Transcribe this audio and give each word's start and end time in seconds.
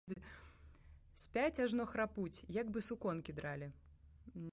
Спяць, 1.23 1.61
ажно 1.65 1.83
храпуць, 1.91 2.43
як 2.61 2.71
бы 2.73 2.79
суконкі 2.89 3.37
дралі. 3.41 3.67